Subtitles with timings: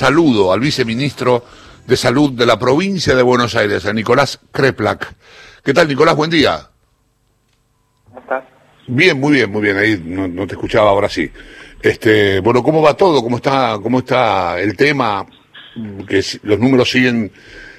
[0.00, 1.44] saludo al viceministro
[1.86, 5.12] de Salud de la provincia de Buenos Aires, a Nicolás Kreplak.
[5.62, 6.16] ¿Qué tal, Nicolás?
[6.16, 6.58] Buen día.
[8.06, 8.44] ¿Cómo estás?
[8.86, 9.76] Bien, muy bien, muy bien.
[9.76, 11.30] Ahí no, te escuchaba, ahora sí.
[11.82, 13.22] Este, bueno, ¿cómo va todo?
[13.22, 15.26] ¿Cómo está, cómo está el tema?
[16.08, 17.30] Que los números siguen,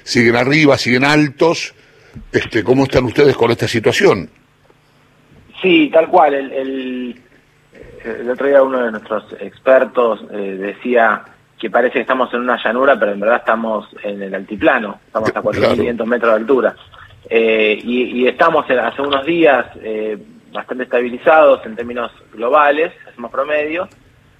[0.04, 1.74] siguen arriba, siguen altos.
[2.30, 4.30] Este, ¿cómo están ustedes con esta situación?
[5.60, 6.34] Sí, tal cual.
[6.34, 6.52] El,
[8.04, 11.24] el, otro día uno de nuestros expertos eh, decía
[11.62, 15.28] que parece que estamos en una llanura, pero en verdad estamos en el altiplano, estamos
[15.28, 16.74] a 4.500 metros de altura.
[17.30, 20.18] Eh, y, estamos hace unos días eh,
[20.52, 23.88] bastante estabilizados en términos globales, hacemos promedio.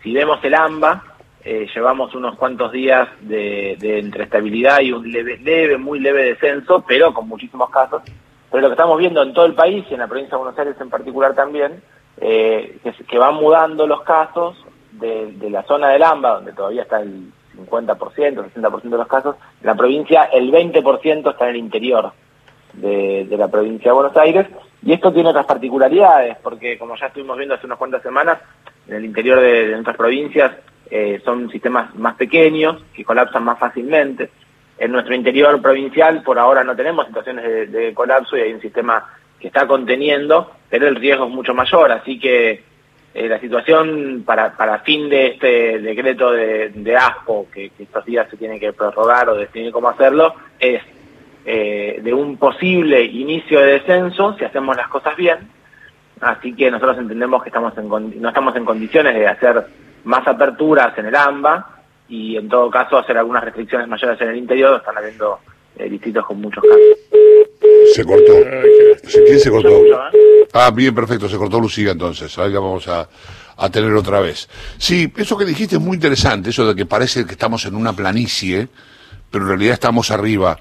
[0.03, 1.05] Si vemos el AMBA,
[1.45, 6.25] eh, llevamos unos cuantos días de, de entre estabilidad y un leve, leve, muy leve
[6.25, 8.03] descenso, pero con muchísimos casos.
[8.51, 10.59] Pero lo que estamos viendo en todo el país y en la provincia de Buenos
[10.59, 11.81] Aires en particular también,
[12.19, 14.57] que, que van mudando los casos
[14.93, 19.75] de, la zona del AMBA, donde todavía está el 50%, 60% de los casos, la
[19.75, 22.13] provincia el 20% está en el interior
[22.75, 24.47] de, la provincia de Buenos Aires.
[24.85, 28.39] Y esto tiene otras particularidades, porque como ya estuvimos viendo hace unas cuantas semanas,
[28.89, 30.53] en el interior de, nuestras provincias
[30.91, 34.31] eh, son sistemas más pequeños, que colapsan más fácilmente.
[34.79, 39.07] En nuestro interior provincial por ahora no tenemos situaciones de colapso y hay un sistema
[39.39, 42.72] que está conteniendo, pero el riesgo es mucho mayor, así que
[43.15, 48.27] eh, la situación para, para fin de este decreto de, de ASPO, que, estos días
[48.31, 50.83] se tiene que prorrogar o definir cómo hacerlo, es
[51.45, 55.39] eh, de un posible inicio de descenso si hacemos las cosas bien.
[56.21, 59.67] Así que nosotros entendemos que estamos en, no estamos en condiciones de hacer
[60.05, 64.37] más aperturas en el AMBA y en todo caso hacer algunas restricciones mayores en el
[64.37, 64.77] interior.
[64.77, 65.39] Están habiendo
[65.77, 66.81] eh, distritos con muchos casos.
[67.93, 68.33] Se cortó.
[69.27, 69.83] ¿Quién se cortó?
[70.53, 73.09] Ah, bien, perfecto, se cortó Lucía entonces, ahí la vamos a,
[73.71, 74.49] tener otra vez.
[74.77, 77.93] Sí, eso que dijiste es muy interesante, eso de que parece que estamos en una
[77.95, 78.69] planicie,
[79.31, 80.59] pero en realidad estamos arriba.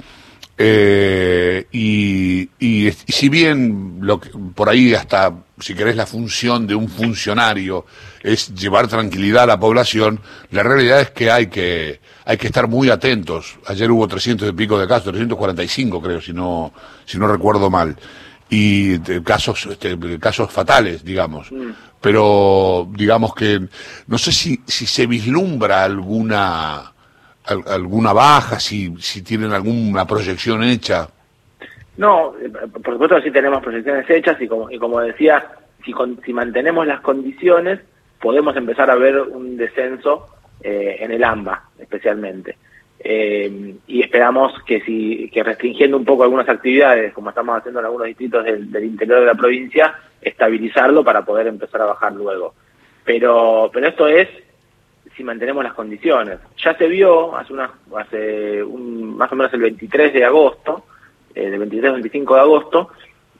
[0.57, 6.75] Eh, y, y, si bien lo que, por ahí hasta, si querés, la función de
[6.75, 7.85] un funcionario
[8.21, 10.21] es llevar tranquilidad a la población,
[10.51, 13.57] la realidad es que hay que, hay que estar muy atentos.
[13.65, 16.71] Ayer hubo 300 y pico de casos, 345 creo, si no,
[17.05, 17.97] si no recuerdo mal
[18.53, 21.49] y casos este, casos fatales digamos.
[21.51, 21.71] Mm.
[22.01, 23.61] pero digamos que
[24.07, 26.91] no sé si si se vislumbra alguna
[27.45, 31.07] alguna baja si si tienen alguna proyección hecha.
[31.95, 32.49] No eh,
[32.83, 35.43] por supuesto sí tenemos proyecciones hechas y como y como decía
[35.85, 35.93] si
[36.25, 37.79] si mantenemos las condiciones
[38.19, 40.27] podemos empezar a ver un descenso
[40.61, 42.57] eh, en el AMBA especialmente
[43.03, 47.87] eh, y esperamos que si que restringiendo un poco algunas actividades, como estamos haciendo en
[47.87, 52.53] algunos distritos del, interior de la provincia, estabilizarlo para poder empezar a bajar luego.
[53.03, 54.27] Pero, pero esto es
[55.17, 56.39] si mantenemos las condiciones.
[56.63, 60.85] Ya se vio hace, una, hace un, más o menos el 23 de agosto,
[61.33, 62.89] eh, del 23 al 25 de agosto,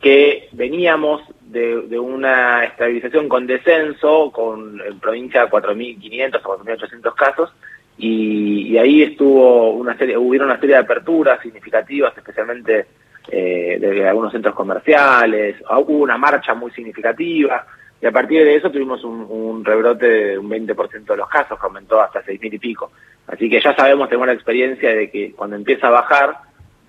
[0.02, 7.54] que veníamos de, de, una estabilización con descenso, con en provincia 4.500 o 4.800 casos,
[7.98, 12.88] y, ahí estuvo una serie, hubieron una serie de aperturas significativas, especialmente
[13.32, 17.66] eh, de algunos centros comerciales, hubo una marcha muy significativa,
[18.02, 21.66] y a partir de eso tuvimos un, rebrote de un 20% de los casos, que
[21.66, 22.92] aumentó hasta 6.000 y pico.
[23.28, 26.38] Así que ya sabemos, tenemos la experiencia de que cuando empieza a bajar,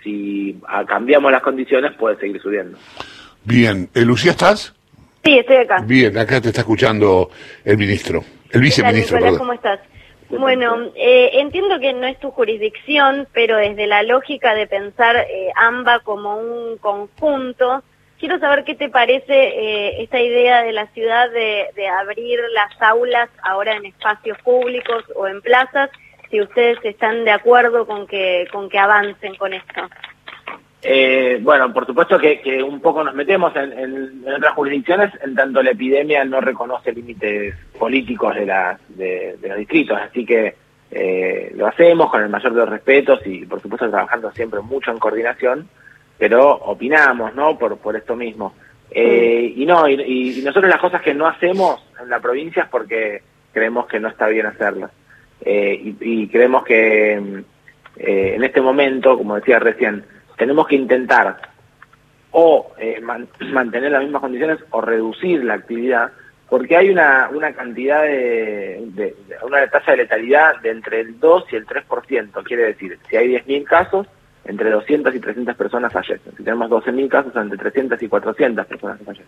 [0.02, 2.78] si cambiamos las condiciones, puede seguir subiendo.
[3.44, 4.74] Bien, ¿Eh, Lucía, ¿estás?
[5.22, 5.84] Sí, estoy acá.
[5.86, 7.30] Bien, acá te está escuchando
[7.64, 9.18] el ministro, el viceministro.
[9.36, 9.80] ¿cómo estás?
[10.38, 15.50] Bueno, eh, entiendo que no es tu jurisdicción, pero desde la lógica de pensar eh,
[15.56, 17.82] AMBA como un conjunto,
[18.18, 23.28] quiero saber qué te parece eh, esta idea de la ciudad de, abrir las aulas
[23.42, 25.90] ahora en espacios públicos o en plazas,
[26.30, 29.82] si ustedes están de acuerdo con que, con que avancen con esto.
[30.84, 35.70] Eh, bueno, por supuesto que, un poco nos metemos en, otras jurisdicciones en tanto la
[35.70, 40.56] epidemia no reconoce límites políticos de, de, los distritos, así que
[40.90, 44.90] eh, lo hacemos con el mayor de los respetos y por supuesto trabajando siempre mucho
[44.90, 45.68] en coordinación,
[46.18, 47.56] pero opinamos, ¿no?
[47.56, 48.54] Por, por esto mismo.
[48.90, 53.22] Eh, y no, y, nosotros las cosas que no hacemos en la provincia es porque
[53.52, 54.90] creemos que no está bien hacerlas.
[55.44, 57.12] y, y creemos que
[57.96, 60.04] en este momento, como decía recién,
[60.36, 61.36] tenemos que intentar
[62.32, 66.10] o eh, mantener las mismas condiciones o reducir la actividad,
[66.48, 71.56] porque hay una, una cantidad de, una tasa de letalidad de entre el 2 y
[71.56, 74.06] el 3%, quiere decir, si hay 10.000 casos,
[74.44, 76.32] entre 200 y 300 personas fallecen.
[76.36, 79.26] Si tenemos 12.000 casos, entre 300 y 400 personas fallecen.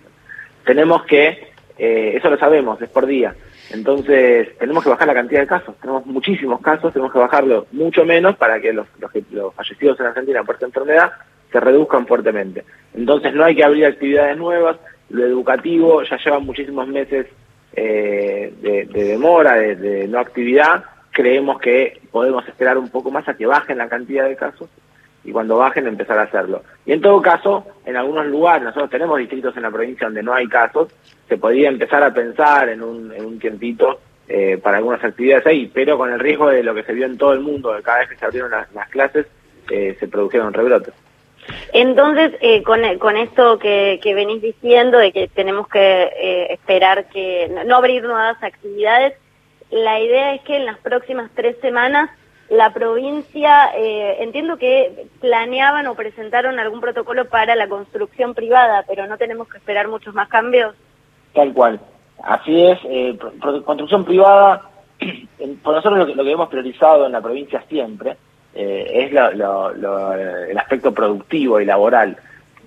[0.65, 3.35] Tenemos que, eh, eso lo sabemos, es por día,
[3.71, 5.75] Entonces, tenemos que bajar la cantidad de casos.
[5.81, 10.45] Tenemos muchísimos casos, tenemos que bajarlo mucho menos para que los, los, fallecidos en Argentina
[10.45, 11.13] por esta enfermedad
[11.51, 12.65] se reduzcan fuertemente.
[12.95, 14.77] Entonces, no hay que abrir actividades nuevas.
[15.11, 17.27] Lo educativo ya lleva muchísimos meses
[17.75, 20.85] eh, de, demora, de, de no actividad.
[21.11, 24.69] Creemos que podemos esperar un poco más a que bajen la cantidad de casos
[25.25, 26.63] y cuando bajen empezar a hacerlo.
[26.85, 30.35] Y en todo caso, en algunos lugares, nosotros tenemos distritos en la provincia donde no
[30.35, 30.89] hay casos,
[31.29, 35.71] se podría empezar a pensar en un, en un tiempito eh, para algunas actividades ahí,
[35.73, 38.01] pero con el riesgo de lo que se vio en todo el mundo, de cada
[38.01, 39.27] vez que se abrieron las, clases,
[39.71, 40.95] eh, se produjeron rebrotes.
[41.73, 47.51] Entonces, eh, con, con esto que, que venís diciendo de que tenemos que esperar que
[47.67, 49.15] no abrir nuevas actividades,
[49.71, 52.11] la idea es que en las próximas tres semanas
[52.49, 59.07] la provincia, eh, entiendo que planeaban o presentaron algún protocolo para la construcción privada, pero
[59.07, 60.75] no tenemos que esperar muchos más cambios.
[61.33, 61.81] Tal cual.
[62.23, 63.19] Así es, eh,
[63.65, 64.71] construcción privada,
[65.63, 68.17] por nosotros lo que, lo que, hemos priorizado en la provincia siempre
[68.55, 72.17] eh, es el aspecto productivo y laboral.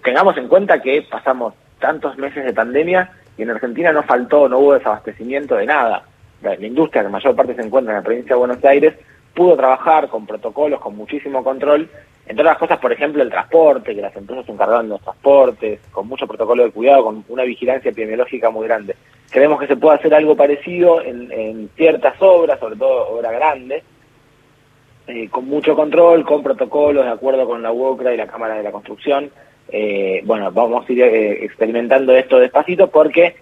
[0.04, 4.60] Tengamos en cuenta que pasamos tantos meses de pandemia y en Argentina no faltó, no
[4.60, 6.04] hubo desabastecimiento de nada.
[6.42, 8.96] La, industria que mayor parte se encuentra en la provincia de Buenos Aires
[9.38, 11.88] pudo trabajar con protocolos, con muchísimo control,
[12.26, 15.80] entre otras cosas, por ejemplo, el transporte, que las empresas se encargaron de los transportes,
[15.92, 18.96] con mucho protocolo de cuidado, con una vigilancia epidemiológica muy grande.
[19.30, 23.84] Creemos que se puede hacer algo parecido en, ciertas obras, sobre todo obras grandes,
[25.06, 28.64] eh, con mucho control, con protocolos, de acuerdo con la UOCRA y la Cámara de
[28.64, 29.30] la Construcción.
[29.70, 33.36] Eh, bueno, vamos a ir eh, experimentando esto despacito porque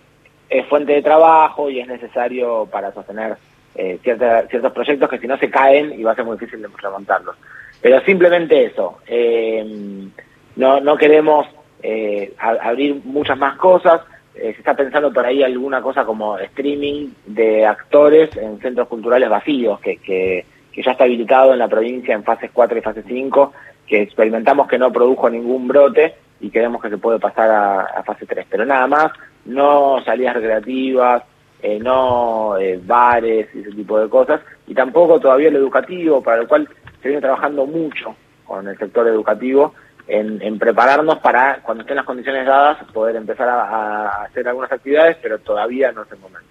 [0.50, 3.38] es fuente de trabajo y es necesario para sostener
[3.76, 6.70] eh, ciertos proyectos que si no se caen y va a ser muy difícil de
[6.82, 7.36] remontarlos.
[7.82, 10.08] Pero simplemente eso, eh,
[10.56, 11.46] no, no queremos
[11.84, 14.02] eh, abrir muchas más cosas,
[14.34, 19.80] se está pensando por ahí alguna cosa como streaming de actores en centros culturales vacíos,
[19.80, 20.46] que, que,
[20.82, 23.54] ya está habilitado en la provincia en fases 4 y fase 5,
[23.88, 28.04] que experimentamos que no produjo ningún brote y creemos que se puede pasar a, a
[28.04, 28.46] fase 3.
[28.50, 29.12] Pero nada más,
[29.46, 31.24] no salidas recreativas,
[31.66, 36.42] eh, no eh, bares y ese tipo de cosas, y tampoco todavía el educativo, para
[36.42, 36.70] el cual
[37.02, 38.16] se viene trabajando mucho
[38.46, 39.74] con el sector educativo,
[40.08, 45.40] en, prepararnos para, cuando estén las condiciones dadas, poder empezar a, hacer algunas actividades, pero
[45.40, 46.48] todavía no es el momento.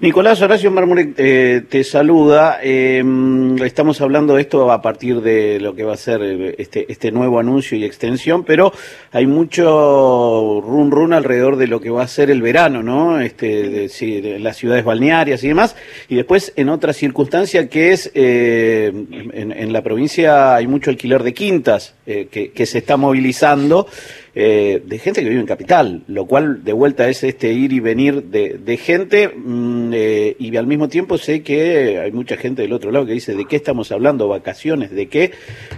[0.00, 2.58] Nicolás Horacio Marmurek eh, te saluda.
[2.62, 6.90] Em, estamos hablando de esto a partir de lo que va a ser eh, este,
[6.90, 8.72] este nuevo anuncio y extensión, pero
[9.12, 13.20] hay mucho run run alrededor de lo que va a ser el verano, ¿no?
[13.20, 15.76] Este, de, las ciudades balnearias y demás.
[16.08, 18.92] Y después, en otra circunstancia que es, eh,
[19.32, 23.86] en, la provincia hay mucho alquiler de quintas que, que se está movilizando
[24.34, 27.80] eh, de gente que vive en capital, lo cual de vuelta es este ir y
[27.80, 32.72] venir de, gente mm, eh, y al mismo tiempo sé que hay mucha gente del
[32.72, 35.32] otro lado que dice de qué estamos hablando, vacaciones, de qué,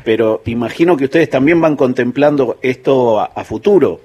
[0.04, 4.00] pero imagino que ustedes también van contemplando esto a, futuro.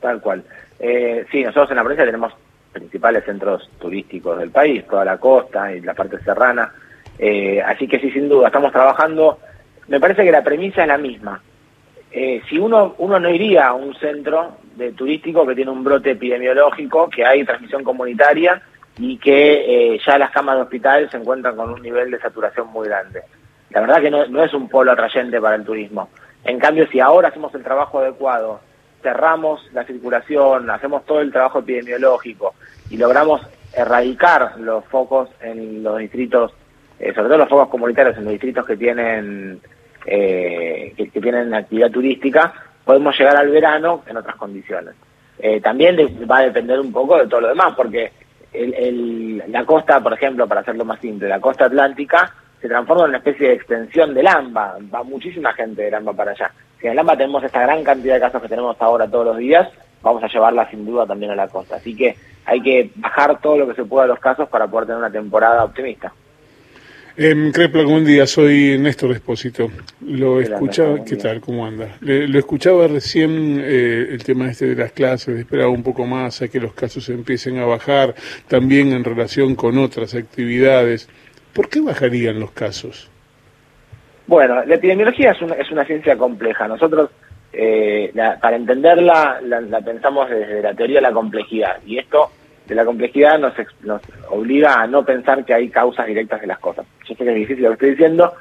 [0.00, 0.44] Tal cual.
[0.78, 2.32] Eh, sí, nosotros en la provincia tenemos
[2.72, 6.72] principales centros turísticos del país, toda la costa y la parte serrana,
[7.18, 9.38] eh, así que sí, sin duda, estamos trabajando.
[9.88, 11.42] Me parece que la premisa es la misma.
[12.10, 16.12] Eh, si uno, uno no iría a un centro de turístico que tiene un brote
[16.12, 18.62] epidemiológico, que hay transmisión comunitaria
[18.98, 22.68] y que eh, ya las camas de hospital se encuentran con un nivel de saturación
[22.68, 23.22] muy grande.
[23.70, 26.08] La verdad que no, no es un polo atrayente para el turismo.
[26.44, 28.60] En cambio, si ahora hacemos el trabajo adecuado,
[29.02, 32.54] cerramos la circulación, hacemos todo el trabajo epidemiológico
[32.90, 33.42] y logramos
[33.76, 36.52] erradicar los focos en los distritos,
[36.98, 39.60] eh, sobre todo los focos comunitarios en los distritos que tienen
[40.10, 42.52] eh, que, tienen actividad turística,
[42.84, 44.94] podemos llegar al verano en otras condiciones.
[45.38, 45.96] Eh, también
[46.30, 48.10] va a depender un poco de todo lo demás, porque
[49.48, 53.18] la costa, por ejemplo, para hacerlo más simple, la costa atlántica se transforma en una
[53.18, 56.50] especie de extensión del AMBA, va muchísima gente del AMBA para allá.
[56.80, 59.36] Si en el AMBA tenemos esta gran cantidad de casos que tenemos ahora todos los
[59.36, 59.68] días,
[60.02, 61.76] vamos a llevarla sin duda también a la costa.
[61.76, 64.98] Así que hay que bajar todo lo que se pueda los casos para poder tener
[64.98, 66.12] una temporada optimista.
[67.20, 67.34] Eh,
[67.84, 69.68] buen día, soy Néstor Espósito.
[70.02, 71.40] Lo escuchaba, ¿qué tal?
[71.40, 71.96] ¿Cómo anda?
[72.00, 76.48] lo escuchaba recién eh, el tema este de las clases, esperaba un poco más a
[76.48, 78.14] que los casos empiecen a bajar,
[78.46, 81.08] también en relación con otras actividades.
[81.52, 83.10] ¿Por qué bajarían los casos?
[84.28, 86.68] Bueno, la epidemiología es una, es una ciencia compleja.
[86.68, 87.10] Nosotros,
[87.52, 91.78] eh, para entenderla, la pensamos desde la teoría de la complejidad.
[91.84, 92.30] Y esto
[92.68, 96.58] de la complejidad nos, nos obliga a no pensar que hay causas directas de las
[96.58, 96.86] cosas.
[97.06, 98.34] Yo sé que es difícil lo que estoy diciendo,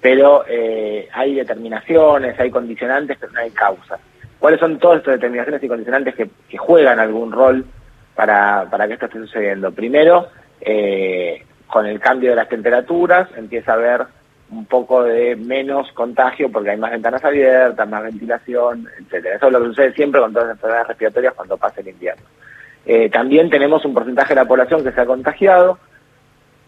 [0.00, 4.00] pero eh, hay determinaciones, hay condicionantes, pero no hay causas.
[4.38, 7.64] ¿Cuáles son todas estas determinaciones y condicionantes que, juegan algún rol
[8.14, 9.70] para, para que esto esté sucediendo?
[9.72, 10.28] Primero,
[11.66, 14.06] con el cambio de las temperaturas empieza a haber
[14.50, 19.36] un poco de menos contagio porque hay más ventanas abiertas, más ventilación, etcétera.
[19.36, 22.24] Eso es lo que sucede siempre con todas las enfermedades respiratorias cuando pasa el invierno.
[22.86, 25.78] Eh, también tenemos un porcentaje de la población que se ha contagiado.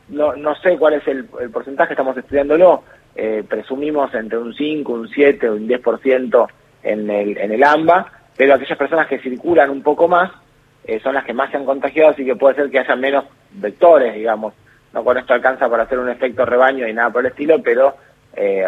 [0.08, 2.84] No, no sé cuál es el, porcentaje, estamos estudiándolo.
[3.14, 6.46] Eh, presumimos entre un 5, un 7, un 10%
[6.82, 10.30] en el, en el AMBA, pero aquellas personas que circulan un poco más
[10.84, 13.24] eh, son las que más se han contagiado, así que puede ser que haya menos
[13.52, 14.54] vectores, digamos,
[14.92, 17.96] no con esto alcanza para hacer un efecto rebaño y nada por el estilo, pero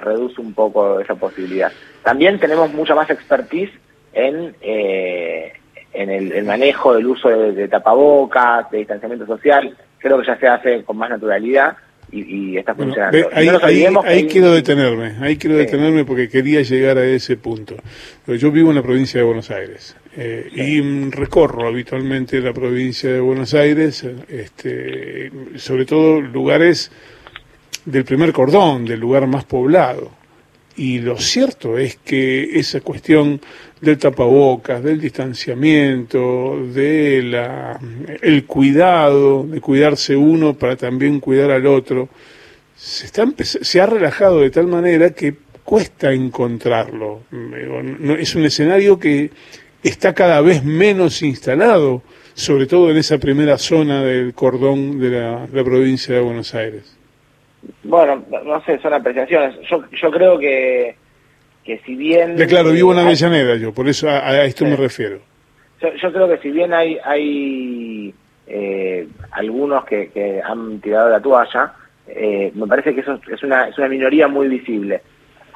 [0.01, 1.71] reduce un poco esa posibilidad.
[2.03, 3.71] También tenemos mucha más expertise
[4.13, 5.53] en, eh,
[5.93, 10.85] en el, manejo del uso de, tapabocas, de distanciamiento social, creo que ya se hace
[10.85, 11.77] con más naturalidad
[12.11, 13.29] y, está funcionando.
[13.33, 17.75] ahí, quiero detenerme, ahí quiero detenerme porque quería llegar a ese punto.
[18.27, 19.97] Yo vivo en la provincia de Buenos Aires.
[20.17, 26.91] Eh, y recorro habitualmente la provincia de Buenos Aires, este, sobre todo lugares
[27.85, 30.18] del primer cordón, del lugar más poblado.
[30.79, 33.41] Y lo cierto es que esa cuestión
[33.81, 37.81] del tapabocas, del distanciamiento, de la,
[38.23, 42.09] el cuidado, de cuidarse uno para también cuidar al otro,
[42.77, 47.23] se, está, se ha relajado de tal manera que cuesta encontrarlo.
[48.19, 49.33] Es un escenario que
[49.83, 52.03] está cada vez menos instalado,
[52.35, 56.98] sobre todo en esa primera zona del cordón de la, provincia de Buenos Aires.
[57.83, 59.57] Bueno, no sé, son apreciaciones.
[59.69, 60.97] Yo, yo creo que,
[61.65, 62.37] que si bien...
[62.37, 65.19] De claro, vivo en Avellaneda yo, por eso a, esto me refiero.
[65.81, 68.15] Yo, creo que si bien hay, hay
[68.47, 71.73] eh, algunos que, que, han tirado la toalla,
[72.07, 75.01] eh, me parece que eso es una, es una minoría muy visible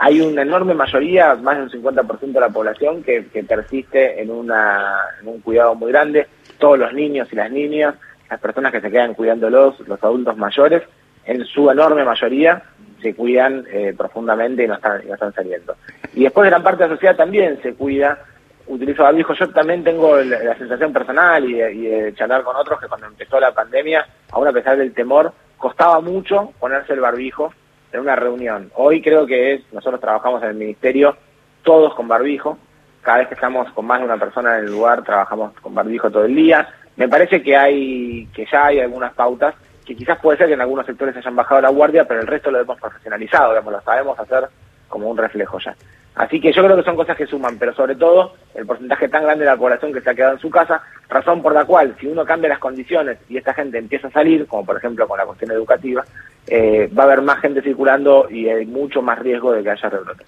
[0.05, 5.29] hay una enorme mayoría, más del 50% de la población, que, persiste en, una, en
[5.29, 6.27] un cuidado muy grande.
[6.59, 7.95] Todos los niños y las niñas,
[8.29, 10.83] las personas que se quedan cuidándolos, los adultos mayores,
[11.25, 12.63] en su enorme mayoría
[13.01, 15.77] se cuidan eh, profundamente y no, están, no están saliendo.
[16.15, 18.19] Y después gran parte de la sociedad también se cuida,
[18.67, 19.35] utilizo barbijo.
[19.35, 23.09] Yo también tengo la, sensación personal y de, y de, charlar con otros que cuando
[23.09, 27.53] empezó la pandemia, aún a pesar del temor, costaba mucho ponerse el barbijo
[27.93, 28.71] en una reunión.
[28.75, 31.17] Hoy creo que es, nosotros trabajamos en el ministerio
[31.63, 32.59] todos con barbijo,
[33.03, 36.11] cada vez que estamos con más de una persona en el lugar trabajamos con barbijo
[36.11, 36.69] todo el día.
[36.97, 40.61] Me parece que hay que ya hay algunas pautas que quizás puede ser que en
[40.61, 44.19] algunos sectores hayan bajado la guardia, pero el resto lo hemos profesionalizado, digamos, lo sabemos
[44.19, 44.49] hacer
[44.89, 45.75] como un reflejo ya.
[46.15, 49.25] Así que yo creo que son cosas que suman, pero sobre todo el porcentaje tan
[49.25, 51.97] grande de la población que se ha quedado en su casa, razón por la cual
[51.99, 55.17] si uno cambia las condiciones y esta gente empieza a salir, como por ejemplo con
[55.17, 56.05] la cuestión educativa,
[56.47, 59.89] eh, va a haber más gente circulando y hay mucho más riesgo de que haya
[59.89, 60.25] rebrote.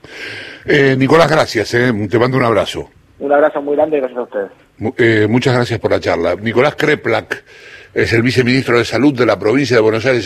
[0.65, 1.93] Eh, Nicolás, gracias, eh.
[2.11, 2.89] te mando un abrazo.
[3.19, 5.29] Un abrazo muy grande y gracias a ustedes.
[5.29, 6.35] muchas gracias por la charla.
[6.35, 7.45] Nicolás Kreplak
[7.95, 10.23] es el viceministro de Salud de la provincia de Buenos Aires.